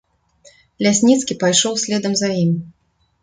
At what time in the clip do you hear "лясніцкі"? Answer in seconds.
0.85-1.37